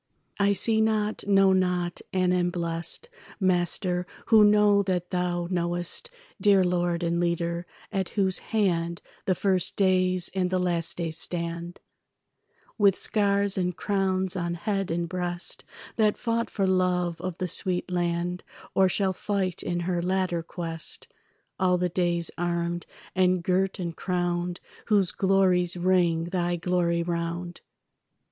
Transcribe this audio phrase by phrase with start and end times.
[0.39, 3.07] I see not, know not, and am blest,
[3.39, 6.09] Master, who know that thou knowest,
[6.41, 11.81] Dear lord and leader, at whose hand The first days and the last days stand,
[12.79, 15.65] With scars and crowns on head and breast,
[15.97, 18.43] That fought for love of the sweet land
[18.73, 21.13] Or shall fight in her latter quest;
[21.59, 27.61] All the days armed and girt and crowned Whose glories ring thy glory round.